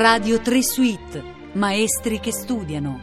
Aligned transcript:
Radio 0.00 0.40
3 0.40 0.62
Suite, 0.62 1.24
maestri 1.54 2.20
che 2.20 2.30
studiano. 2.30 3.00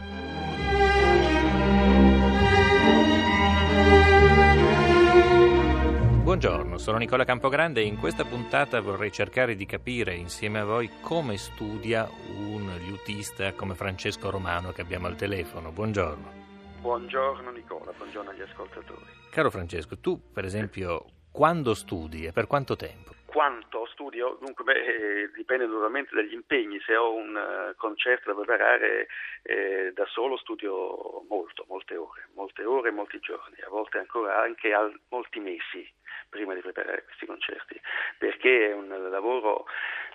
Buongiorno, 6.22 6.78
sono 6.78 6.96
Nicola 6.96 7.24
Campogrande 7.24 7.82
e 7.82 7.84
in 7.84 7.98
questa 7.98 8.24
puntata 8.24 8.80
vorrei 8.80 9.12
cercare 9.12 9.56
di 9.56 9.66
capire 9.66 10.14
insieme 10.14 10.60
a 10.60 10.64
voi 10.64 10.90
come 11.02 11.36
studia 11.36 12.08
un 12.38 12.72
liutista 12.82 13.52
come 13.52 13.74
Francesco 13.74 14.30
Romano 14.30 14.72
che 14.72 14.80
abbiamo 14.80 15.06
al 15.06 15.16
telefono. 15.16 15.72
Buongiorno. 15.72 16.32
Buongiorno 16.80 17.50
Nicola, 17.50 17.92
buongiorno 17.94 18.30
agli 18.30 18.40
ascoltatori. 18.40 19.04
Caro 19.28 19.50
Francesco, 19.50 19.98
tu 19.98 20.18
per 20.32 20.46
esempio 20.46 21.04
quando 21.30 21.74
studi 21.74 22.24
e 22.24 22.32
per 22.32 22.46
quanto 22.46 22.74
tempo? 22.74 23.15
Quanto 23.26 23.86
studio? 23.86 24.38
Dunque, 24.40 24.64
beh, 24.64 24.84
eh, 24.84 25.30
dipende 25.32 25.66
naturalmente 25.66 26.14
dagli 26.14 26.32
impegni. 26.32 26.80
Se 26.80 26.96
ho 26.96 27.14
un 27.14 27.34
uh, 27.34 27.74
concerto 27.76 28.32
da 28.32 28.36
preparare 28.36 29.08
eh, 29.42 29.92
da 29.92 30.06
solo 30.06 30.36
studio 30.36 31.24
molto, 31.28 31.64
molte 31.68 31.96
ore, 31.96 32.28
molte 32.34 32.64
ore 32.64 32.90
molti 32.90 33.18
giorni, 33.20 33.56
a 33.64 33.68
volte 33.68 33.98
ancora 33.98 34.40
anche 34.40 34.72
al, 34.72 34.98
molti 35.08 35.40
mesi 35.40 35.86
prima 36.28 36.54
di 36.54 36.60
preparare 36.60 37.04
questi 37.04 37.26
concerti, 37.26 37.80
perché 38.18 38.70
è 38.70 38.72
un 38.72 38.88
lavoro 39.10 39.66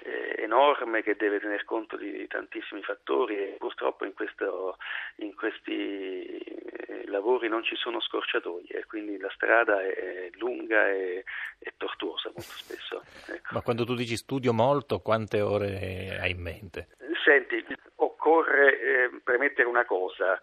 eh, 0.04 0.36
enorme 0.38 1.02
che 1.04 1.16
deve 1.16 1.40
tener 1.40 1.64
conto 1.64 1.96
di 1.96 2.28
tantissimi 2.28 2.82
fattori 2.84 3.36
e 3.38 3.56
purtroppo 3.58 4.06
in, 4.06 4.14
questo, 4.14 4.78
in 5.18 5.36
questi 5.36 6.38
eh, 6.38 6.71
lavori 7.12 7.48
non 7.48 7.64
ci 7.64 7.76
sono 7.76 8.00
scorciatoie 8.02 8.68
e 8.68 8.86
quindi 8.86 9.18
la 9.18 9.30
strada 9.34 9.82
è 9.82 10.30
lunga 10.38 10.90
e, 10.90 11.24
e 11.60 11.74
tortuosa 11.78 12.30
molto 12.34 12.42
spesso. 12.42 13.04
Ecco. 13.28 13.54
Ma 13.54 13.62
quando 13.62 13.86
tu 13.86 13.94
dici 13.94 14.16
studio 14.16 14.54
molto, 14.54 15.00
quante 15.00 15.42
ore 15.42 16.18
hai 16.20 16.32
in 16.32 16.42
mente? 16.42 16.88
Senti, 17.24 17.64
occorre 17.96 18.80
eh, 18.80 19.22
premettere 19.24 19.68
una 19.68 19.86
cosa, 19.86 20.42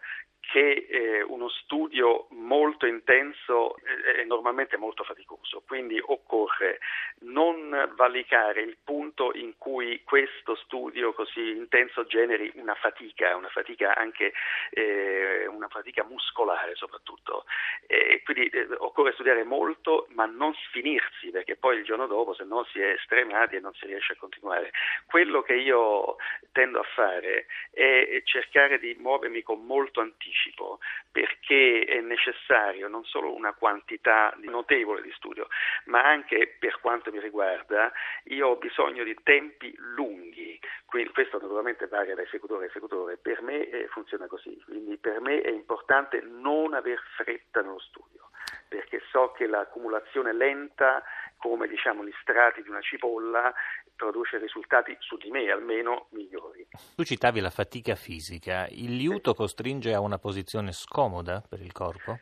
che 0.50 0.86
eh, 0.88 1.22
uno 1.22 1.50
studio 1.50 2.26
molto 2.30 2.86
intenso 2.86 3.76
è 4.16 4.24
normalmente 4.24 4.78
molto 4.78 5.04
faticoso, 5.04 5.62
quindi 5.66 6.00
occorre 6.02 6.78
non 7.20 7.92
valicare 7.94 8.62
il 8.62 8.78
punto 8.82 9.32
in 9.34 9.58
cui 9.58 10.00
questo 10.04 10.54
studio 10.54 11.12
così 11.12 11.50
intenso 11.50 12.06
generi 12.06 12.50
una 12.54 12.74
fatica, 12.76 13.36
una 13.36 13.50
fatica 13.50 13.94
anche 13.94 14.32
eh, 14.70 15.46
una 15.48 15.68
fatica 15.68 16.02
muscolare 16.04 16.74
soprattutto. 16.76 17.44
E 17.86 18.22
quindi 18.24 18.48
eh, 18.48 18.68
occorre 18.78 19.12
studiare 19.12 19.44
molto 19.44 20.06
ma 20.14 20.24
non 20.24 20.54
sfinirsi 20.54 21.28
perché 21.30 21.56
poi 21.56 21.76
il 21.76 21.84
giorno 21.84 22.06
dopo 22.06 22.32
se 22.32 22.44
no 22.44 22.64
si 22.72 22.80
è 22.80 22.96
stremati 23.04 23.56
e 23.56 23.60
non 23.60 23.74
si 23.74 23.84
riesce 23.84 24.14
a 24.14 24.16
continuare. 24.16 24.70
Quello 25.04 25.42
che 25.42 25.56
io 25.56 26.16
tendo 26.52 26.80
a 26.80 26.86
fare 26.94 27.44
è 27.70 28.22
cercare 28.24 28.78
di 28.78 28.96
muovermi 28.98 29.42
con 29.42 29.66
molto 29.66 30.00
anticipo 30.00 30.36
anticipo 30.38 30.78
perché 31.10 31.84
è 31.84 32.00
necessario 32.00 32.88
non 32.88 33.04
solo 33.04 33.34
una 33.34 33.52
quantità 33.52 34.32
notevole 34.42 35.02
di 35.02 35.10
studio, 35.12 35.48
ma 35.86 36.02
anche 36.04 36.56
per 36.58 36.78
quanto 36.80 37.10
mi 37.10 37.18
riguarda 37.18 37.90
io 38.24 38.48
ho 38.48 38.56
bisogno 38.56 39.02
di 39.02 39.16
tempi 39.22 39.74
lunghi, 39.76 40.60
quindi 40.86 41.10
questo 41.10 41.38
naturalmente 41.40 41.86
varia 41.88 42.14
da 42.14 42.22
esecutore 42.22 42.66
a 42.66 42.68
esecutore, 42.68 43.16
per 43.16 43.42
me 43.42 43.68
eh, 43.68 43.88
funziona 43.88 44.26
così, 44.26 44.60
quindi 44.64 44.96
per 44.96 45.20
me 45.20 45.40
è 45.40 45.50
importante 45.50 46.20
non 46.20 46.74
aver 46.74 47.00
fretta 47.16 47.60
nello 47.60 47.80
studio, 47.80 48.27
perché 48.68 49.00
so 49.10 49.32
che 49.32 49.46
l'accumulazione 49.46 50.32
lenta 50.34 51.02
come 51.36 51.66
diciamo 51.68 52.04
gli 52.04 52.12
strati 52.20 52.62
di 52.62 52.68
una 52.68 52.80
cipolla 52.80 53.52
produce 53.96 54.38
risultati 54.38 54.96
su 55.00 55.16
di 55.16 55.30
me 55.30 55.50
almeno 55.50 56.06
migliori. 56.10 56.66
Tu 56.94 57.04
citavi 57.04 57.40
la 57.40 57.50
fatica 57.50 57.94
fisica, 57.94 58.66
il 58.70 58.94
liuto 58.94 59.34
costringe 59.34 59.92
a 59.92 60.00
una 60.00 60.18
posizione 60.18 60.72
scomoda 60.72 61.42
per 61.48 61.60
il 61.60 61.72
corpo? 61.72 62.18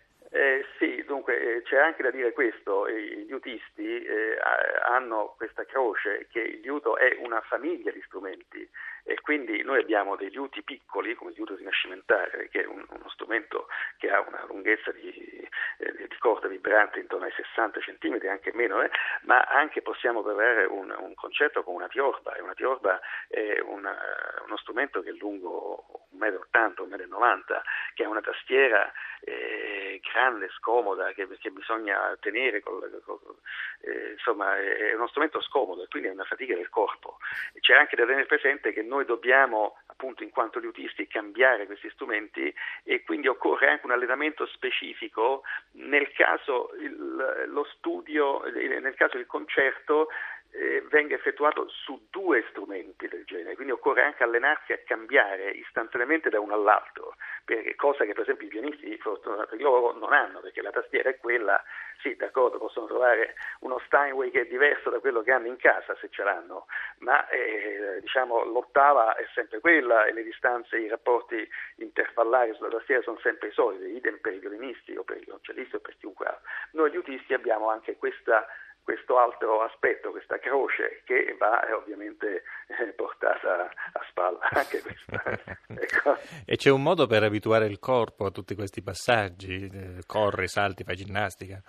Eh, 1.17 1.23
dunque 1.27 1.57
eh, 1.57 1.63
c'è 1.63 1.79
anche 1.79 2.03
da 2.03 2.11
dire 2.11 2.33
questo, 2.33 2.87
i 2.89 3.25
liutisti 3.27 4.05
eh, 4.05 4.39
hanno 4.85 5.35
questa 5.37 5.65
croce 5.65 6.27
che 6.31 6.41
il 6.41 6.61
liuto 6.61 6.97
è 6.97 7.17
una 7.21 7.41
famiglia 7.41 7.91
di 7.91 8.03
strumenti 8.03 8.69
e 9.05 9.21
quindi 9.21 9.63
noi 9.63 9.81
abbiamo 9.81 10.17
dei 10.17 10.31
liuti 10.31 10.63
piccoli 10.63 11.15
come 11.15 11.31
il 11.31 11.37
liuto 11.37 11.55
rinascimentale 11.55 12.49
che 12.51 12.63
è 12.63 12.67
un, 12.67 12.85
uno 12.89 13.09
strumento 13.09 13.69
che 13.99 14.11
ha 14.11 14.21
una 14.21 14.45
lunghezza 14.47 14.91
di, 14.93 15.49
eh, 15.79 15.93
di 15.97 16.17
corda 16.19 16.49
vibrante 16.49 16.99
intorno 16.99 17.27
ai 17.27 17.33
60 17.33 17.81
cm, 17.81 18.19
anche 18.29 18.53
meno, 18.53 18.83
eh, 18.83 18.91
ma 19.23 19.43
anche 19.43 19.81
possiamo 19.81 20.23
preparare 20.23 20.65
un, 20.65 20.95
un, 20.99 21.15
concerto 21.15 21.63
con 21.63 21.75
una 21.75 21.89
tiorba 21.89 22.35
e 22.35 22.43
una 22.43 22.55
tiorba 22.55 23.01
è 23.29 23.61
una, 23.61 23.97
uno 24.45 24.57
strumento 24.57 25.03
che 25.03 25.11
è 25.11 25.13
lungo 25.13 26.09
1,80 26.19 26.83
m, 26.83 26.95
1,90 26.95 27.09
m, 27.09 27.45
che 27.95 28.05
ha 28.05 28.09
una 28.09 28.21
tastiera 28.21 28.93
eh, 29.21 29.66
grande, 30.17 30.49
scomoda, 30.57 31.13
che, 31.13 31.29
che, 31.39 31.51
bisogna 31.51 32.17
tenere, 32.21 32.63
col, 32.63 33.03
col, 33.05 33.21
eh, 33.83 34.13
insomma 34.13 34.57
è 34.57 34.95
uno 34.95 35.09
strumento 35.09 35.43
scomodo 35.43 35.83
e 35.83 35.89
quindi 35.89 36.09
è 36.09 36.13
una 36.13 36.25
fatica 36.25 36.55
del 36.55 36.71
corpo. 36.71 37.19
C'è 37.61 37.75
anche 37.75 37.97
da 37.97 38.07
tenere 38.07 38.25
presente 38.25 38.73
che 38.73 38.83
noi 38.83 39.05
dobbiamo 39.05 39.77
appunto 39.89 40.23
in 40.23 40.31
quanto 40.31 40.59
liutisti 40.59 41.07
cambiare 41.07 41.67
questi 41.67 41.91
strumenti 41.91 42.53
e 42.85 43.03
quindi 43.03 43.29
occorre 43.29 43.69
anche 43.69 43.85
un 43.85 43.93
allenamento 43.93 44.47
specifico 44.47 45.43
nel 45.73 46.11
caso 46.13 46.71
il, 46.81 47.45
lo 47.49 47.65
studio, 47.77 48.43
nel 48.45 48.95
caso 48.95 49.19
il 49.19 49.27
concerto 49.27 50.09
eh, 50.53 50.83
venga 50.89 51.15
effettuato 51.15 51.69
su 51.69 52.07
due 52.11 52.45
strumenti 52.51 53.07
del 53.09 53.25
genere, 53.25 53.55
quindi 53.55 53.73
occorre 53.73 54.03
anche 54.03 54.23
allenarsi 54.23 54.73
a 54.73 54.79
cambiare 54.79 55.51
istantaneamente 55.51 56.31
da 56.31 56.41
uno 56.41 56.55
all'altro, 56.55 57.17
cosa 57.77 58.05
che 58.05 58.13
per 58.13 58.23
esempio 58.23 58.47
i 58.47 58.51
pianisti 58.51 58.97
fortunatamente 58.99 59.63
loro 59.63 59.97
non 59.97 60.13
hanno, 60.13 60.41
perché 60.41 60.63
la 60.63 60.71
tastiera 60.71 61.11
è 61.11 61.19
quella, 61.19 61.63
sì 62.01 62.17
d'accordo 62.17 62.59
possono 62.59 62.87
trovare 62.87 63.35
uno 63.61 63.81
Steinway 63.87 64.31
che 64.31 64.43
è 64.43 64.47
diverso 64.47 64.91
da 64.91 64.99
quello 64.99 65.23
che 65.23 65.33
hanno 65.33 65.47
in 65.47 65.57
casa 65.57 65.97
se 66.01 66.09
ce 66.11 66.23
l'hanno, 66.23 66.67
ma 66.99 67.29
eh, 67.29 67.99
diciamo, 68.01 68.45
l'ottava 68.45 69.15
è 69.15 69.27
sempre 69.35 69.61
quella 69.61 70.05
e 70.07 70.13
le 70.13 70.25
distanze, 70.25 70.77
i 70.77 70.89
rapporti 70.89 71.49
intervallari 71.77 72.55
sulla 72.55 72.71
tastiera 72.71 73.03
sono 73.03 73.19
sempre 73.21 73.49
i 73.49 73.53
soliti, 73.53 73.97
idem 73.97 74.19
per 74.19 74.35
i 74.35 74.39
violinisti 74.39 74.97
o 74.97 75.05
per 75.05 75.19
i 75.19 75.25
violoncellisti 75.25 75.77
o 75.77 75.81
per 75.81 75.97
chiunque 75.99 76.27
altro. 76.27 76.49
Noi 76.73 76.91
liutisti 76.91 77.35
abbiamo 77.35 77.71
anche 77.71 77.97
questa 77.97 78.47
questo 78.87 79.19
altro 79.19 79.63
aspetto, 79.63 80.13
questa 80.13 80.39
croce 80.39 81.03
che 81.05 81.35
va 81.37 81.67
eh, 81.67 81.73
ovviamente 81.73 82.45
eh, 82.69 82.93
portata 82.93 83.65
a 83.65 84.01
spalla 84.09 84.39
anche 84.53 84.81
questa. 84.81 85.23
ecco. 85.75 86.17
E 86.47 86.55
c'è 86.55 86.71
un 86.71 86.85
modo 86.85 87.09
per 87.09 87.25
abituare 87.25 87.67
il 87.67 87.81
corpo 87.81 88.27
a 88.27 88.31
tutti 88.31 88.55
questi 88.55 88.85
passaggi? 88.85 89.67
Eh, 89.67 90.03
corri, 90.07 90.47
salti, 90.47 90.85
fai 90.85 90.95
ginnastica? 90.95 91.61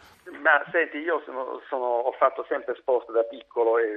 Ma 0.42 0.64
senti, 0.70 0.98
io 0.98 1.24
sono, 1.26 1.60
sono, 1.68 1.86
ho 1.86 2.12
fatto 2.12 2.46
sempre 2.48 2.76
sport 2.76 3.12
da 3.12 3.24
piccolo 3.24 3.80
e, 3.80 3.88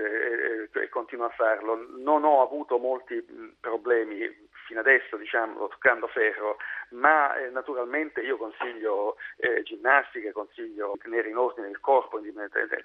e, 0.72 0.80
e, 0.80 0.88
continuo 0.88 1.26
a 1.26 1.34
farlo. 1.36 1.76
Non 1.98 2.24
ho 2.24 2.40
avuto 2.40 2.78
molti 2.78 3.22
problemi 3.60 4.48
fino 4.70 4.78
adesso, 4.78 5.16
diciamo, 5.16 5.66
toccando 5.66 6.06
ferro, 6.06 6.56
ma 6.90 7.34
eh, 7.34 7.50
naturalmente 7.50 8.20
io 8.20 8.36
consiglio 8.36 9.16
eh, 9.38 9.64
ginnastica, 9.64 10.30
consiglio 10.30 10.96
tenere 11.02 11.28
in 11.28 11.36
ordine 11.36 11.66
il 11.66 11.80
corpo, 11.80 12.20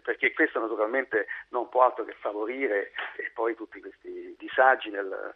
perché 0.02 0.34
questo 0.34 0.60
naturalmente 0.60 1.28
non 1.50 1.70
può 1.70 1.84
altro 1.84 2.04
che 2.04 2.16
favorire 2.20 2.92
e 3.18 3.30
poi 3.36 3.54
tutti 3.54 3.80
questi 3.80 4.36
disagi 4.36 4.90
nel, 4.90 5.32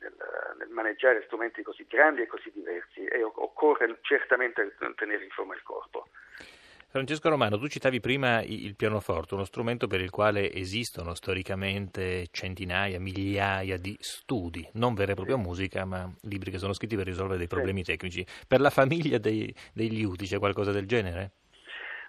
nel, 0.00 0.16
nel 0.58 0.68
maneggiare 0.70 1.22
strumenti 1.26 1.62
così 1.62 1.86
grandi 1.86 2.22
e 2.22 2.26
così 2.26 2.50
diversi 2.50 3.04
e 3.04 3.22
occorre 3.22 3.98
certamente 4.00 4.74
tenere 4.96 5.22
in 5.22 5.30
forma 5.30 5.54
il 5.54 5.62
corpo. 5.62 6.08
Francesco 6.94 7.28
Romano, 7.28 7.58
tu 7.58 7.66
citavi 7.66 7.98
prima 7.98 8.40
il 8.40 8.76
pianoforte, 8.76 9.34
uno 9.34 9.42
strumento 9.42 9.88
per 9.88 10.00
il 10.00 10.10
quale 10.10 10.52
esistono 10.52 11.14
storicamente 11.14 12.28
centinaia, 12.30 13.00
migliaia 13.00 13.76
di 13.78 13.96
studi, 13.98 14.64
non 14.74 14.94
vera 14.94 15.10
e 15.10 15.14
propria 15.16 15.36
musica, 15.36 15.84
ma 15.84 16.08
libri 16.22 16.52
che 16.52 16.58
sono 16.58 16.72
scritti 16.72 16.94
per 16.94 17.06
risolvere 17.06 17.38
dei 17.38 17.48
problemi 17.48 17.82
sì. 17.82 17.90
tecnici. 17.90 18.24
Per 18.46 18.60
la 18.60 18.70
famiglia 18.70 19.18
dei, 19.18 19.52
dei 19.72 19.90
liuti 19.90 20.26
c'è 20.26 20.38
qualcosa 20.38 20.70
del 20.70 20.86
genere? 20.86 21.32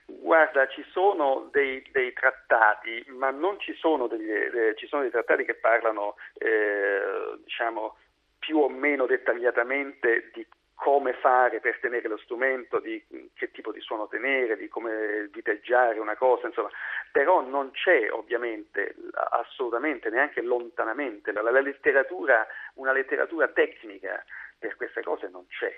Guarda, 0.06 0.68
ci 0.68 0.86
sono 0.92 1.50
dei, 1.52 1.84
dei, 1.92 2.14
trattati, 2.14 3.06
ma 3.08 3.32
non 3.32 3.60
ci 3.60 3.74
sono, 3.74 4.06
degli, 4.06 4.30
eh, 4.30 4.76
ci 4.78 4.86
sono 4.86 5.02
dei 5.02 5.10
trattati 5.10 5.46
che 5.46 5.56
parlano, 5.56 6.14
eh, 6.38 7.40
diciamo, 7.44 7.98
più 8.38 8.60
o 8.60 8.70
meno 8.70 9.08
dettagliatamente 9.08 10.30
di 10.32 10.46
come 10.76 11.14
fare 11.14 11.60
per 11.62 11.80
tenere 11.80 12.08
lo 12.08 12.18
strumento, 12.18 12.80
di 12.80 13.04
che 13.34 13.50
tipo 13.52 13.72
di 13.72 13.80
suono 13.80 14.08
tenere, 14.08 14.58
di 14.58 14.68
come 14.68 15.30
diteggiare 15.32 16.00
una 16.00 16.16
cosa, 16.16 16.48
insomma, 16.48 16.70
però 17.12 17.42
non 17.42 17.72
c'è 17.72 18.12
ovviamente 18.12 18.96
assolutamente, 19.32 20.10
neanche 20.10 20.42
lontanamente, 20.42 21.32
la, 21.32 21.42
la 21.42 21.62
letteratura, 21.62 22.46
una 22.76 22.92
letteratura 22.92 23.48
tecnica 23.48 24.24
per 24.60 24.76
queste 24.76 25.02
cose 25.02 25.28
non 25.30 25.48
c'è 25.48 25.74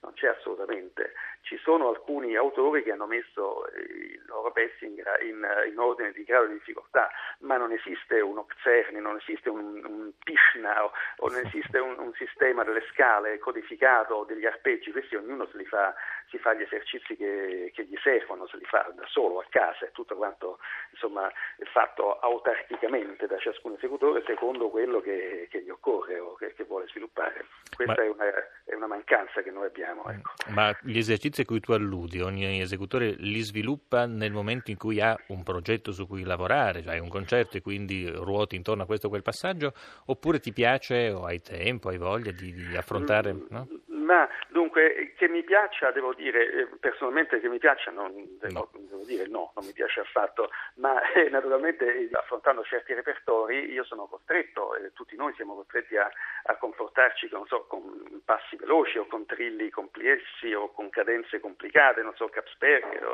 non 0.00 0.12
c'è 0.14 0.28
assolutamente. 0.28 1.12
Ci 1.42 1.56
sono 1.58 1.88
alcuni 1.88 2.34
autori 2.36 2.82
che 2.82 2.92
hanno 2.92 3.06
messo 3.06 3.66
il 3.76 4.22
loro 4.26 4.50
pezzi 4.52 4.84
in, 4.84 5.02
in, 5.22 5.46
in, 5.70 5.78
ordine 5.78 6.12
di 6.12 6.24
grado 6.24 6.46
di 6.46 6.54
difficoltà, 6.54 7.08
ma 7.40 7.56
non 7.56 7.72
esiste 7.72 8.20
uno 8.20 8.46
Czerny, 8.62 9.00
non 9.00 9.16
esiste 9.16 9.48
un, 9.48 9.84
un 9.84 10.12
Pishna 10.22 10.84
o, 10.84 10.92
o, 11.18 11.28
non 11.28 11.44
esiste 11.46 11.78
un, 11.78 11.98
un, 11.98 12.12
sistema 12.14 12.64
delle 12.64 12.84
scale 12.92 13.38
codificato 13.38 14.24
degli 14.24 14.44
arpeggi, 14.44 14.90
questi 14.90 15.14
ognuno 15.14 15.46
se 15.46 15.56
li 15.56 15.66
fa, 15.66 15.94
si 16.28 16.38
fa 16.38 16.54
gli 16.54 16.62
esercizi 16.62 17.14
che, 17.14 17.70
che, 17.74 17.84
gli 17.84 17.96
servono, 18.02 18.46
se 18.46 18.56
li 18.56 18.64
fa 18.64 18.90
da 18.94 19.06
solo 19.06 19.38
a 19.38 19.46
casa, 19.48 19.86
è 19.86 19.90
tutto 19.92 20.16
quanto 20.16 20.58
insomma, 20.90 21.30
fatto 21.76 22.18
autarchicamente 22.18 23.26
da 23.26 23.38
ciascun 23.38 23.74
esecutore 23.74 24.22
secondo 24.26 24.70
quello 24.70 25.00
che, 25.00 25.46
che 25.50 25.62
gli 25.62 25.68
occorre 25.68 26.18
o 26.18 26.34
che, 26.34 26.54
che 26.54 26.64
vuole 26.64 26.86
sviluppare. 26.88 27.44
Questa 27.74 27.94
ma, 27.94 28.02
è, 28.02 28.08
una, 28.08 28.24
è, 28.64 28.74
una, 28.74 28.86
mancanza 28.86 29.42
che 29.42 29.50
noi 29.50 29.66
abbiamo. 29.66 29.95
Ecco. 30.08 30.52
Ma 30.52 30.76
gli 30.82 30.98
esercizi 30.98 31.40
a 31.40 31.44
cui 31.44 31.60
tu 31.60 31.72
alludi, 31.72 32.20
ogni 32.20 32.60
esecutore 32.60 33.14
li 33.18 33.40
sviluppa 33.40 34.06
nel 34.06 34.32
momento 34.32 34.70
in 34.70 34.76
cui 34.76 35.00
ha 35.00 35.18
un 35.28 35.42
progetto 35.42 35.92
su 35.92 36.06
cui 36.06 36.22
lavorare, 36.22 36.82
cioè 36.82 36.94
hai 36.94 37.00
un 37.00 37.08
concerto 37.08 37.56
e 37.56 37.60
quindi 37.60 38.08
ruoti 38.08 38.56
intorno 38.56 38.82
a 38.82 38.86
questo 38.86 39.06
o 39.06 39.10
quel 39.10 39.22
passaggio, 39.22 39.72
oppure 40.06 40.38
ti 40.38 40.52
piace 40.52 41.10
o 41.10 41.24
hai 41.24 41.40
tempo, 41.40 41.88
hai 41.88 41.98
voglia 41.98 42.30
di, 42.30 42.52
di 42.52 42.76
affrontare? 42.76 43.32
Mm, 43.32 43.40
no? 43.48 43.68
Ma 44.06 44.28
dunque, 44.66 45.12
che 45.16 45.28
mi 45.28 45.44
piaccia, 45.44 45.92
devo 45.92 46.12
dire, 46.12 46.50
eh, 46.50 46.66
personalmente 46.80 47.40
che 47.40 47.48
mi 47.48 47.58
piaccia, 47.58 47.90
non, 47.90 48.12
devo, 48.40 48.68
no. 48.72 48.80
devo 48.88 49.04
dire 49.04 49.26
no, 49.28 49.52
non 49.54 49.64
mi 49.64 49.72
piace 49.72 50.00
affatto, 50.00 50.50
ma 50.76 51.00
eh, 51.12 51.28
naturalmente 51.28 52.08
affrontando 52.12 52.64
certi 52.64 52.92
repertori 52.92 53.70
io 53.70 53.84
sono 53.84 54.06
costretto, 54.06 54.74
eh, 54.74 54.92
tutti 54.92 55.16
noi 55.16 55.32
siamo 55.34 55.54
costretti 55.54 55.96
a, 55.96 56.10
a 56.44 56.56
comportarci 56.56 57.28
so, 57.46 57.66
con 57.66 58.22
passi 58.24 58.56
veloci 58.56 58.98
o 58.98 59.06
con 59.06 59.24
trilli 59.24 59.70
complessi 59.70 60.52
o 60.52 60.72
con 60.72 60.90
cadenze 60.90 61.38
complicate, 61.38 62.02
non 62.02 62.14
so, 62.16 62.28
Capsperger 62.28 63.06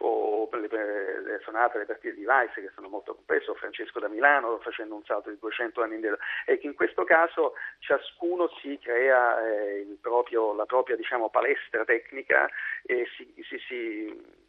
o, 0.00 0.08
o 0.08 0.48
le, 0.56 1.20
le, 1.20 1.40
sonate, 1.44 1.78
le 1.78 1.84
partite 1.84 2.14
di 2.14 2.24
Weiss 2.24 2.54
che 2.54 2.70
sono 2.74 2.88
molto 2.88 3.14
complesse, 3.14 3.50
o 3.50 3.54
Francesco 3.54 4.00
da 4.00 4.08
Milano 4.08 4.58
facendo 4.58 4.94
un 4.94 5.04
salto 5.04 5.30
di 5.30 5.38
200 5.38 5.82
anni 5.82 5.94
indietro, 5.94 6.18
e 6.44 6.58
che 6.58 6.66
in 6.66 6.74
questo 6.74 7.04
caso 7.04 7.54
ciascuno 7.78 8.48
si 8.60 8.78
crea 8.82 9.46
eh, 9.46 9.96
proprio, 10.00 10.52
la 10.54 10.66
propria 10.66 10.95
diciamo, 10.96 11.30
palestra 11.30 11.84
tecnica 11.84 12.48
e 12.84 13.06
si, 13.16 13.32
si, 13.42 13.58
si 13.58 14.46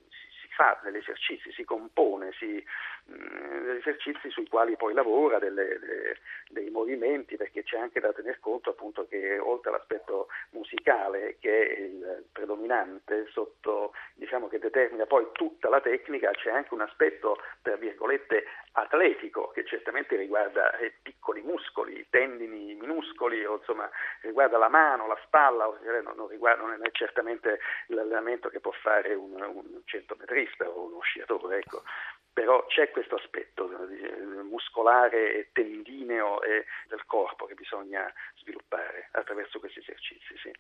fa 0.58 0.80
degli 0.84 0.98
esercizi, 0.98 1.52
si 1.52 1.64
compone, 1.64 2.32
si, 2.34 2.64
mh, 3.06 3.66
degli 3.66 3.78
esercizi 3.78 4.30
sui 4.32 4.48
quali 4.48 4.76
poi 4.76 4.94
lavora, 4.94 5.38
delle, 5.38 5.78
de, 5.80 6.18
dei 6.50 6.70
movimenti, 6.72 7.38
perché 7.38 7.64
c'è 7.64 7.78
anche 7.78 8.00
da 8.00 8.12
tener 8.12 8.40
conto 8.40 8.72
appunto 8.72 9.08
che 9.08 9.38
oltre 9.38 9.70
all'aspetto 9.70 10.28
musicale 10.52 11.38
che 11.40 11.68
è 11.68 11.80
il 11.80 12.26
predominante 12.32 13.28
sotto, 13.30 13.94
diciamo 14.16 14.48
che 14.48 14.58
determina 14.58 15.06
poi 15.06 15.28
tutta 15.34 15.70
la 15.70 15.80
tecnica, 15.80 16.32
c'è 16.32 16.50
anche 16.50 16.74
un 16.74 16.82
aspetto 16.82 17.38
tra 17.62 17.76
virgolette 17.76 18.44
atletico 18.74 19.50
che 19.50 19.66
certamente 19.66 20.16
riguarda 20.16 20.78
eh, 20.78 20.94
piccoli 21.02 21.42
muscoli, 21.42 22.06
tendini 22.10 22.76
minuscoli 22.76 23.44
o 23.46 23.58
insomma 23.58 23.90
riguarda 24.22 24.58
la 24.58 24.70
mano, 24.70 25.08
la 25.08 25.20
spalla, 25.24 25.66
non, 25.66 26.16
non, 26.16 26.28
riguarda, 26.28 26.64
non 26.64 26.80
è 26.86 26.92
certamente 26.92 27.60
l'allenamento 27.88 28.50
che 28.50 28.60
può 28.60 28.72
fare 28.72 29.14
un, 29.14 29.34
un 29.42 29.82
centometrista 29.86 30.68
o 30.68 30.86
uno 30.86 31.00
sciatore, 31.02 31.58
ecco. 31.58 31.82
però 32.32 32.66
c'è 32.68 32.92
questo 32.92 33.16
aspetto 33.16 33.70
eh, 33.90 34.44
muscolare 34.44 35.34
e 35.34 35.50
tendineo 35.52 36.42
e 36.44 36.66
del 36.88 37.04
corpo 37.06 37.46
che 37.46 37.56
bisogna 37.56 38.12
sviluppare 38.36 39.10
attraverso 39.12 39.60
questi 39.60 39.80
esercizi. 39.80 40.38
Sì. 40.38 40.52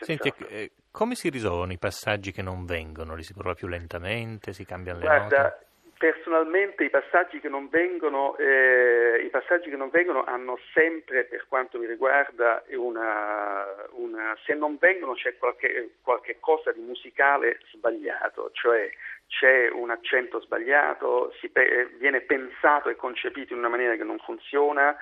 Senti, 0.00 0.32
eh, 0.48 0.72
come 0.90 1.14
si 1.14 1.28
risolvono 1.28 1.72
i 1.72 1.78
passaggi 1.78 2.32
che 2.32 2.42
non 2.42 2.64
vengono? 2.64 3.14
Li 3.14 3.22
si 3.22 3.34
prova 3.34 3.54
più 3.54 3.68
lentamente, 3.68 4.52
si 4.52 4.64
cambiano 4.64 5.00
le 5.00 5.04
Guarda, 5.04 5.42
note? 5.42 5.65
Personalmente 5.98 6.84
i 6.84 6.90
passaggi, 6.90 7.40
vengono, 7.70 8.36
eh, 8.36 9.22
i 9.24 9.30
passaggi 9.30 9.70
che 9.70 9.76
non 9.76 9.88
vengono, 9.88 10.24
hanno 10.24 10.58
sempre, 10.74 11.24
per 11.24 11.46
quanto 11.48 11.78
mi 11.78 11.86
riguarda, 11.86 12.62
una, 12.72 13.64
una, 13.92 14.36
se 14.44 14.52
non 14.52 14.76
vengono 14.78 15.14
c'è 15.14 15.38
qualche, 15.38 15.92
qualche, 16.02 16.36
cosa 16.38 16.70
di 16.72 16.80
musicale 16.80 17.60
sbagliato, 17.72 18.50
cioè 18.52 18.90
c'è 19.28 19.70
un 19.70 19.88
accento 19.88 20.40
sbagliato, 20.40 21.32
pe- 21.50 21.88
viene 21.98 22.20
pensato 22.20 22.90
e 22.90 22.96
concepito 22.96 23.54
in 23.54 23.60
una 23.60 23.68
maniera 23.70 23.96
che 23.96 24.04
non 24.04 24.18
funziona, 24.18 24.94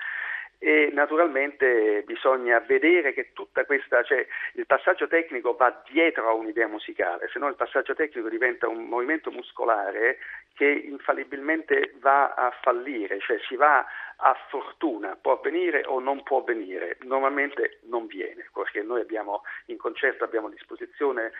e 0.64 0.88
naturalmente 0.94 2.04
bisogna 2.06 2.58
vedere 2.60 3.12
che 3.12 3.34
tutta 3.34 3.66
questa, 3.66 4.02
cioè 4.02 4.26
il 4.54 4.64
passaggio 4.64 5.06
tecnico 5.06 5.54
va 5.54 5.82
dietro 5.90 6.26
a 6.26 6.32
un'idea 6.32 6.66
musicale, 6.68 7.28
se 7.30 7.38
no 7.38 7.48
il 7.48 7.54
passaggio 7.54 7.94
tecnico 7.94 8.30
diventa 8.30 8.66
un 8.66 8.84
movimento 8.84 9.30
muscolare 9.30 10.16
che 10.54 10.64
infallibilmente 10.64 11.92
va 12.00 12.32
a 12.32 12.50
fallire, 12.62 13.18
cioè 13.20 13.38
si 13.46 13.56
va 13.56 13.84
a 14.26 14.34
fortuna, 14.48 15.18
può 15.20 15.32
avvenire 15.32 15.84
o 15.86 16.00
non 16.00 16.22
può 16.22 16.38
avvenire, 16.38 16.96
normalmente 17.02 17.80
non 17.82 18.06
viene, 18.06 18.48
perché 18.54 18.82
noi 18.82 19.02
abbiamo 19.02 19.42
in 19.66 19.76
concerto 19.76 20.24
abbiamo 20.24 20.46
a 20.46 20.50
disposizione 20.50 21.32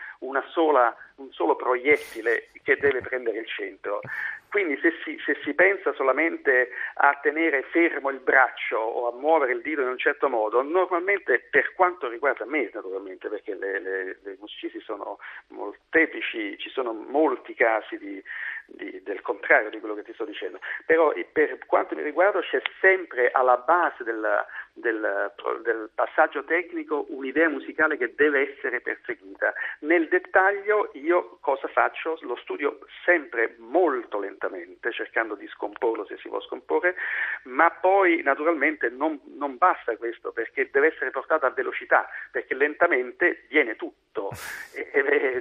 sola, 0.55 0.95
un 1.17 1.31
solo 1.31 1.55
proiettile 1.55 2.49
che 2.63 2.77
deve 2.77 3.01
prendere 3.01 3.39
il 3.39 3.47
centro. 3.47 3.99
Quindi 4.49 4.79
se 4.79 4.93
si, 5.03 5.17
se 5.25 5.37
si, 5.43 5.53
pensa 5.53 5.93
solamente 5.93 6.69
a 6.95 7.19
tenere 7.21 7.63
fermo 7.63 8.09
il 8.09 8.19
braccio 8.19 8.77
o 8.77 9.09
a 9.09 9.17
muovere 9.17 9.51
il 9.51 9.61
dito 9.61 9.81
in 9.81 9.89
un 9.89 9.97
certo 9.97 10.29
modo, 10.29 10.61
normalmente 10.61 11.45
per 11.49 11.73
quanto 11.73 12.07
riguarda 12.07 12.45
me 12.45 12.69
naturalmente, 12.71 13.27
perché 13.27 13.53
le, 13.53 13.79
le, 13.79 14.17
le 14.23 14.37
musicisti 14.39 14.79
sono 14.79 15.17
molteplici, 15.47 16.57
ci 16.57 16.69
sono 16.69 16.93
molti 16.93 17.53
casi 17.53 17.97
di, 17.97 18.23
di, 18.67 19.01
del 19.03 19.21
contrario 19.21 19.69
di 19.69 19.79
quello 19.79 19.95
che 19.95 20.03
ti 20.03 20.13
sto 20.13 20.25
dicendo, 20.25 20.59
però 20.85 21.13
per 21.31 21.57
quanto 21.65 21.95
mi 21.95 22.01
riguarda 22.01 22.39
c'è 22.41 22.61
sempre 22.79 23.31
alla 23.31 23.57
base 23.57 24.03
della, 24.03 24.45
del, 24.73 25.31
del, 25.63 25.89
passaggio 25.95 26.43
tecnico 26.43 27.05
un'idea 27.09 27.49
musicale 27.49 27.97
che 27.97 28.13
deve 28.15 28.53
essere 28.53 28.81
perseguita. 28.81 29.53
Nel 29.79 30.07
dettaglio 30.07 30.89
io 30.93 31.37
cosa 31.39 31.67
faccio? 31.67 32.17
Lo 32.21 32.35
studio 32.35 32.79
sempre 33.03 33.55
molto 33.59 34.19
lentamente, 34.19 34.91
cercando 34.91 35.35
di 35.35 35.47
scomporlo 35.47 36.05
se 36.05 36.17
si 36.17 36.27
può 36.27 36.41
scomporre, 36.41 36.95
ma 37.43 37.71
poi 37.71 38.21
naturalmente 38.21 38.89
non, 38.89 39.19
non 39.37 39.57
basta 39.57 39.95
questo 39.97 40.31
perché 40.31 40.69
deve 40.71 40.87
essere 40.87 41.11
portato 41.11 41.45
a 41.45 41.51
velocità, 41.51 42.07
perché 42.31 42.53
lentamente 42.53 43.45
viene 43.47 43.75
tutto. 43.75 44.31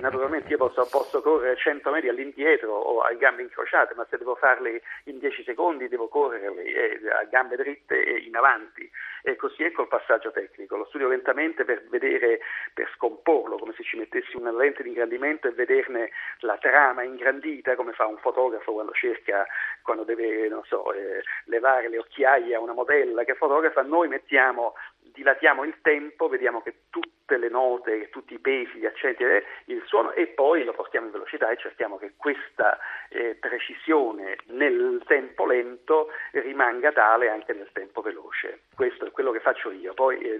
Naturalmente 0.04 0.50
io 0.50 0.58
posso, 0.58 0.86
posso, 0.90 1.22
correre 1.22 1.56
100 1.56 1.90
metri 1.90 2.10
all'indietro 2.10 2.74
o 2.74 3.00
a 3.00 3.10
gambe 3.14 3.40
incrociate, 3.40 3.94
ma 3.94 4.06
se 4.10 4.18
devo 4.18 4.34
farli 4.34 4.78
in 5.04 5.18
10 5.18 5.44
secondi 5.44 5.88
devo 5.88 6.08
correrli 6.08 6.62
eh, 6.62 7.00
a 7.11 7.25
gambe 7.25 7.56
dritte 7.56 8.04
e 8.04 8.18
in 8.18 8.37
avanti. 8.37 8.87
E 9.23 9.34
così 9.37 9.64
è 9.64 9.73
col 9.73 9.88
passaggio 9.88 10.30
tecnico, 10.30 10.76
lo 10.76 10.84
studio 10.84 11.08
lentamente 11.08 11.64
per 11.64 11.87
vedere, 11.88 12.40
per 12.75 12.90
scomporlo, 12.96 13.56
come 13.56 13.73
se 13.73 13.82
ci 13.82 13.96
mettessi 13.96 14.37
una 14.37 14.52
lente 14.52 14.82
di 14.82 14.90
ingrandimento 14.90 15.49
e 15.49 15.52
vederne 15.52 16.11
la 16.40 16.58
trama 16.58 17.02
ingrandita, 17.02 17.75
come 17.75 17.92
fa 17.92 18.04
un 18.04 18.18
fotografo 18.18 18.75
quando 18.75 18.92
cerca, 18.92 19.46
quando 19.80 20.04
deve, 20.04 20.50
so, 20.64 20.92
eh, 20.92 21.23
levare 21.46 21.88
le 21.88 21.96
occhiaie 21.96 22.54
a 22.54 22.61
una 22.61 22.75
modella 22.75 23.25
che 23.25 23.37
fotografa, 23.37 23.80
noi 23.80 24.08
mettiamo 24.08 24.75
dilatiamo 25.14 25.64
il 25.64 25.76
tempo, 25.80 26.28
vediamo 26.28 26.61
che 26.61 26.87
tutte 26.90 27.38
le 27.38 27.49
note, 27.49 28.11
tutti 28.11 28.35
i 28.35 28.38
pesi, 28.38 28.78
gli 28.78 28.85
accenti, 28.85 29.23
eh, 29.23 29.44
il 29.66 29.83
suono 29.87 30.12
e 30.12 30.26
poi 30.26 30.64
lo 30.64 30.73
portiamo 30.73 31.06
in 31.06 31.12
velocità 31.12 31.49
e 31.50 31.56
cerchiamo 31.56 31.97
che 31.97 32.14
questa 32.16 32.78
eh, 33.09 33.37
precisione 33.37 34.37
nel 34.47 35.02
tempo 35.06 35.47
lento 35.47 36.09
rimanga 36.33 36.92
tale 36.92 37.30
anche 37.30 37.52
nel 37.52 37.71
tempo 37.73 38.02
veloce. 38.02 38.64
Questo 38.75 39.06
è 39.06 39.11
quello 39.12 39.30
che 39.30 39.40
faccio 39.40 39.71
io, 39.71 39.94
poi 39.94 40.18
eh, 40.18 40.38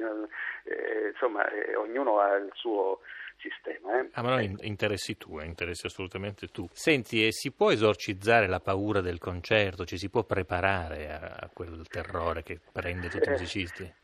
eh 0.65 1.09
insomma 1.09 1.49
eh, 1.51 1.77
ognuno 1.77 2.19
ha 2.19 2.35
il 2.35 2.51
suo 2.55 3.01
sistema. 3.37 4.01
Eh. 4.01 4.09
Ah, 4.13 4.23
ma 4.23 4.31
noi 4.31 4.57
interessi 4.63 5.17
tu, 5.17 5.39
eh, 5.39 5.45
interessi 5.45 5.87
assolutamente 5.87 6.49
tu. 6.49 6.67
Senti, 6.73 7.25
e 7.25 7.33
si 7.33 7.53
può 7.53 7.71
esorcizzare 7.71 8.49
la 8.49 8.61
paura 8.61 9.01
del 9.01 9.19
concerto? 9.19 9.85
Ci 9.85 9.99
si 9.99 10.11
può 10.11 10.25
preparare 10.25 11.13
a, 11.13 11.37
a 11.41 11.51
quel 11.53 11.87
terrore 11.89 12.43
che 12.43 12.59
prende 12.73 13.09
tutti 13.09 13.29
i 13.29 13.33
musicisti? 13.33 14.03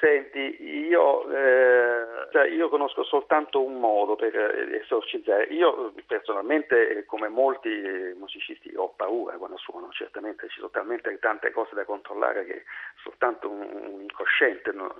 Senti, 0.00 0.56
io, 0.88 1.30
eh, 1.30 2.28
cioè 2.32 2.48
io, 2.48 2.70
conosco 2.70 3.04
soltanto 3.04 3.62
un 3.62 3.78
modo 3.78 4.16
per 4.16 4.34
esorcizzare. 4.82 5.44
Io 5.50 5.92
personalmente, 6.06 7.04
come 7.04 7.28
molti 7.28 7.68
musicisti, 8.16 8.72
ho 8.74 8.94
paura 8.96 9.36
quando 9.36 9.58
suono, 9.58 9.90
certamente 9.90 10.48
ci 10.48 10.56
sono 10.56 10.70
talmente 10.70 11.18
tante 11.18 11.50
cose 11.50 11.74
da 11.74 11.84
controllare 11.84 12.46
che 12.46 12.64
soltanto 13.02 13.50
un, 13.50 14.00
incosciente 14.00 14.72
non, 14.72 14.90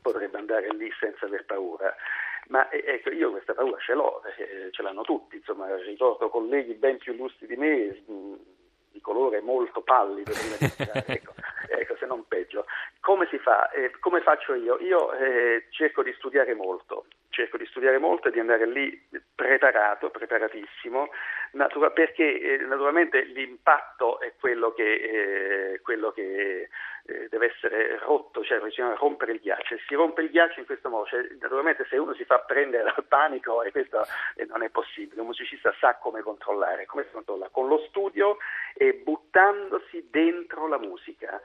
potrebbe 0.00 0.38
andare 0.38 0.68
lì 0.76 0.90
senza 0.98 1.26
aver 1.26 1.44
paura. 1.44 1.94
Ma 2.48 2.70
ecco, 2.70 3.10
io 3.10 3.32
questa 3.32 3.52
paura 3.52 3.78
ce 3.80 3.92
l'ho, 3.92 4.22
eh, 4.38 4.70
ce 4.70 4.82
l'hanno 4.82 5.02
tutti, 5.02 5.36
insomma, 5.36 5.76
ricordo 5.76 6.30
colleghi 6.30 6.72
ben 6.72 6.96
più 6.96 7.12
lustri 7.12 7.46
di 7.46 7.56
me, 7.56 8.02
di 8.92 9.00
colore 9.02 9.40
molto 9.40 9.82
pallido, 9.82 10.32
ecco, 11.06 11.34
ecco, 11.68 11.96
se 11.96 12.06
non 12.06 12.26
peggio, 12.26 12.64
come 13.02 13.26
si 13.30 13.38
fa? 13.38 13.68
Eh, 13.70 13.90
come 13.98 14.20
faccio 14.20 14.54
io? 14.54 14.78
Io 14.78 15.12
eh, 15.14 15.66
cerco 15.70 16.04
di 16.04 16.12
studiare 16.12 16.54
molto, 16.54 17.06
cerco 17.30 17.56
di 17.56 17.66
studiare 17.66 17.98
molto 17.98 18.28
e 18.28 18.30
di 18.30 18.38
andare 18.38 18.64
lì 18.64 19.08
preparato, 19.34 20.10
preparatissimo, 20.10 21.08
natura- 21.52 21.90
perché 21.90 22.40
eh, 22.40 22.56
naturalmente 22.58 23.24
l'impatto 23.24 24.20
è 24.20 24.34
quello 24.38 24.72
che, 24.72 24.92
eh, 25.72 25.80
quello 25.80 26.12
che 26.12 26.68
eh, 27.06 27.28
deve 27.28 27.52
essere 27.52 27.98
rotto, 27.98 28.44
cioè 28.44 28.60
bisogna 28.60 28.94
rompere 28.94 29.32
il 29.32 29.40
ghiaccio. 29.40 29.76
Si 29.88 29.94
rompe 29.94 30.22
il 30.22 30.30
ghiaccio 30.30 30.60
in 30.60 30.66
questo 30.66 30.88
modo, 30.88 31.06
cioè, 31.06 31.26
naturalmente 31.40 31.84
se 31.88 31.96
uno 31.96 32.14
si 32.14 32.24
fa 32.24 32.38
prendere 32.38 32.84
dal 32.84 33.04
panico 33.04 33.64
e 33.64 33.72
questo 33.72 34.06
eh, 34.36 34.44
non 34.44 34.62
è 34.62 34.68
possibile, 34.68 35.20
un 35.22 35.26
musicista 35.26 35.74
sa 35.80 35.96
come 35.96 36.22
controllare, 36.22 36.86
come 36.86 37.02
si 37.02 37.10
controlla? 37.10 37.48
Con 37.48 37.66
lo 37.66 37.78
studio 37.88 38.36
e 38.74 38.94
buttandosi 38.94 40.06
dentro 40.08 40.68
la 40.68 40.78
musica 40.78 41.40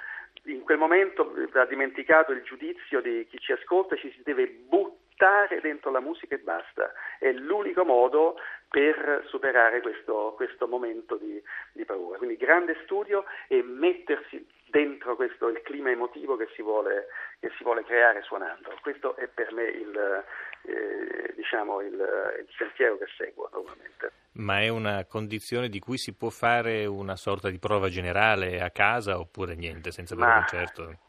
in 0.47 0.63
quel 0.63 0.77
momento 0.77 1.33
va 1.51 1.65
dimenticato 1.65 2.31
il 2.31 2.41
giudizio 2.43 3.01
di 3.01 3.25
chi 3.29 3.37
ci 3.39 3.51
ascolta, 3.51 3.95
ci 3.95 4.11
si 4.11 4.21
deve 4.23 4.47
buttare 4.47 5.59
dentro 5.61 5.91
la 5.91 5.99
musica 5.99 6.35
e 6.35 6.39
basta. 6.39 6.91
È 7.19 7.31
l'unico 7.31 7.83
modo 7.83 8.37
per 8.69 9.23
superare 9.27 9.81
questo, 9.81 10.33
questo 10.35 10.67
momento 10.67 11.15
di, 11.15 11.41
di, 11.73 11.85
paura. 11.85 12.17
Quindi 12.17 12.37
grande 12.37 12.77
studio 12.83 13.25
e 13.47 13.63
mettersi 13.63 14.45
dentro 14.69 15.15
questo 15.15 15.47
il 15.47 15.61
clima 15.63 15.91
emotivo 15.91 16.35
che 16.35 16.47
si 16.55 16.61
vuole, 16.61 17.07
che 17.39 17.51
si 17.57 17.63
vuole 17.63 17.83
creare 17.83 18.21
suonando. 18.23 18.73
Questo 18.81 19.15
è 19.15 19.27
per 19.27 19.53
me 19.53 19.63
il, 19.63 20.23
eh, 20.63 21.33
diciamo 21.35 21.81
il, 21.81 21.93
il 21.93 22.47
sentiero 22.57 22.97
che 22.97 23.05
seguo 23.17 23.49
normalmente. 23.51 24.11
Ma 24.33 24.61
è 24.61 24.67
una 24.67 25.05
condizione 25.05 25.69
di 25.69 25.79
cui 25.79 25.97
si 25.97 26.15
può 26.15 26.29
fare 26.29 26.85
una 26.85 27.15
sorta 27.15 27.49
di 27.49 27.59
prova 27.59 27.89
generale 27.89 28.61
a 28.61 28.69
casa 28.69 29.17
oppure 29.19 29.55
niente, 29.55 29.91
senza 29.91 30.13
avere 30.13 30.29
un 30.29 30.35
concerto? 30.37 30.99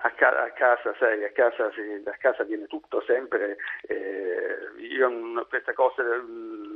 A, 0.00 0.10
ca- 0.12 0.44
a, 0.44 0.52
casa, 0.52 0.94
sai, 0.98 1.24
a 1.24 1.32
casa, 1.32 1.70
sì, 1.72 2.02
a 2.04 2.16
casa 2.18 2.44
viene 2.44 2.66
tutto 2.66 3.02
sempre. 3.02 3.56
Eh, 3.82 4.48
io 4.78 5.46
queste 5.48 5.72
cose 5.74 6.02
mm, 6.02 6.67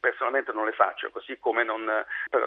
personalmente 0.00 0.52
non 0.52 0.64
le 0.66 0.72
faccio, 0.72 1.10
così 1.10 1.38
come 1.38 1.64
non, 1.64 1.84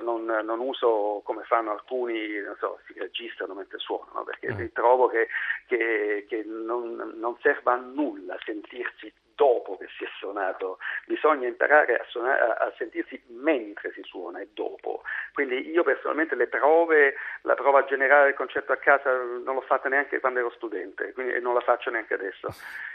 non, 0.01 0.25
non 0.25 0.59
uso 0.59 1.21
come 1.23 1.43
fanno 1.43 1.71
alcuni, 1.71 2.39
non 2.39 2.55
so, 2.59 2.79
si 2.85 2.93
registrano 2.97 3.53
mentre 3.53 3.79
suonano, 3.79 4.23
perché 4.23 4.53
mm. 4.53 4.67
trovo 4.73 5.07
che, 5.07 5.27
che, 5.67 6.25
che 6.27 6.43
non, 6.45 7.13
non 7.15 7.37
serva 7.41 7.73
a 7.73 7.77
nulla 7.77 8.37
sentirsi 8.43 9.11
dopo 9.39 9.77
che 9.77 9.87
si 9.97 10.03
è 10.03 10.07
suonato, 10.17 10.79
bisogna 11.05 11.47
imparare 11.47 11.97
a, 11.97 12.05
suonare, 12.09 12.41
a, 12.41 12.73
sentirsi 12.77 13.21
mentre 13.27 13.93
si 13.93 14.01
suona 14.03 14.41
e 14.41 14.49
dopo. 14.53 15.03
Quindi 15.39 15.69
io 15.69 15.83
personalmente 15.83 16.35
le 16.35 16.47
prove, 16.47 17.15
la 17.43 17.55
prova 17.55 17.85
generale 17.85 18.25
del 18.25 18.33
concerto 18.33 18.73
a 18.73 18.75
casa 18.75 19.09
non 19.09 19.55
l'ho 19.55 19.61
fatta 19.61 19.87
neanche 19.87 20.19
quando 20.19 20.39
ero 20.39 20.51
studente 20.51 21.13
quindi, 21.13 21.31
e 21.31 21.39
non 21.39 21.53
la 21.53 21.61
faccio 21.61 21.89
neanche 21.89 22.15
adesso. 22.15 22.49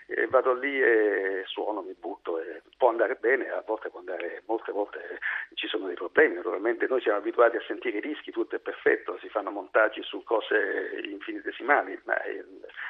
E 0.06 0.26
vado 0.26 0.52
lì 0.52 0.78
e 0.78 1.44
suono, 1.46 1.80
mi 1.80 1.94
butto 1.98 2.38
e 2.38 2.60
può 2.76 2.90
andare 2.90 3.14
bene, 3.14 3.48
a 3.48 3.62
volte 3.64 3.88
può 3.88 4.00
andare, 4.00 4.42
molte 4.44 4.72
volte 4.72 5.20
ci 5.54 5.68
sono 5.68 5.86
dei 5.86 5.94
problemi, 5.94 6.34
naturalmente 6.34 6.86
noi 6.86 7.00
siamo 7.00 7.16
abituati 7.16 7.56
a 7.56 7.64
sentire 7.66 7.96
i 7.96 8.02
dischi, 8.02 8.30
tutto 8.30 8.56
è 8.56 8.58
perfetto, 8.58 9.16
si 9.20 9.30
fanno 9.30 9.50
montaggi 9.50 10.02
su 10.02 10.22
cose 10.22 11.00
infinitesimali, 11.02 11.98
ma 12.04 12.20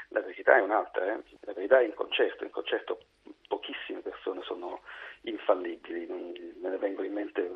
la 0.09 0.21
verità 0.21 0.57
è 0.57 0.63
un'altra, 0.63 1.13
eh? 1.13 1.23
la 1.43 1.53
verità 1.53 1.79
è 1.79 1.85
in 1.85 1.95
concerto, 1.95 2.43
in 2.43 2.51
concerto 2.51 2.99
pochissime 3.47 4.01
persone 4.01 4.43
sono 4.43 4.81
infallibili, 5.21 6.07
me 6.61 6.71
ne 6.71 6.77
vengono 6.79 7.07
in 7.07 7.13
mente 7.13 7.53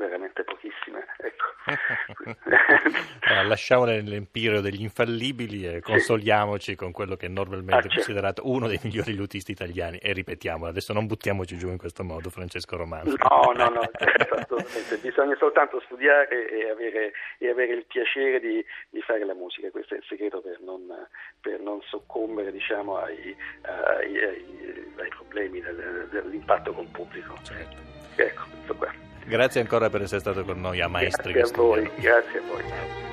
veramente 0.00 0.44
pochissime. 0.44 1.06
Ecco. 1.18 1.44
allora, 3.28 3.42
lasciamo 3.42 3.84
nell'empiro 3.84 4.60
degli 4.60 4.82
infallibili 4.82 5.66
e 5.66 5.80
consoliamoci 5.80 6.70
sì. 6.72 6.76
con 6.76 6.92
quello 6.92 7.16
che 7.16 7.26
è 7.26 7.28
normalmente 7.28 7.74
ah, 7.74 7.80
certo. 7.82 7.96
considerato 7.96 8.42
uno 8.44 8.66
dei 8.66 8.80
migliori 8.82 9.14
lutisti 9.14 9.52
italiani 9.52 9.98
e 9.98 10.12
ripetiamo, 10.12 10.66
adesso 10.66 10.92
non 10.92 11.06
buttiamoci 11.06 11.56
giù 11.56 11.68
in 11.68 11.78
questo 11.78 12.02
modo 12.02 12.30
Francesco 12.30 12.76
Romano. 12.76 13.10
No, 13.10 13.52
no, 13.54 13.68
no, 13.68 13.90
certo, 13.96 14.34
assolutamente, 14.34 14.96
bisogna 14.96 15.36
soltanto 15.36 15.80
studiare 15.84 16.48
e 16.50 16.70
avere, 16.70 17.12
e 17.38 17.48
avere 17.48 17.74
il 17.74 17.84
piacere 17.86 18.40
di, 18.40 18.64
di, 18.88 19.00
fare 19.02 19.24
la 19.24 19.34
musica, 19.34 19.70
questo 19.70 19.94
è 19.94 19.98
il 19.98 20.04
segreto 20.08 20.40
per 20.40 20.60
non, 20.60 20.82
per 21.40 21.60
non 21.60 21.80
soccombere 21.82 22.50
diciamo, 22.52 22.96
ai, 22.96 23.36
ai, 23.62 24.22
ai, 24.22 24.92
ai, 24.96 25.08
problemi 25.08 25.60
del, 25.60 26.08
dell'impatto 26.10 26.72
col 26.72 26.88
pubblico. 26.90 27.34
Certo. 27.42 27.76
Ecco, 28.16 28.42
questo 28.50 28.74
qua. 28.74 29.09
Grazie 29.30 29.60
ancora 29.60 29.88
per 29.88 30.02
essere 30.02 30.18
stato 30.18 30.42
con 30.44 30.60
noi 30.60 30.80
a 30.80 30.88
Maestri. 30.88 31.32
Grazie 31.32 31.54
a 31.54 31.58
voi, 31.58 31.90
grazie 32.00 32.38
a 32.40 32.42
voi. 32.48 33.09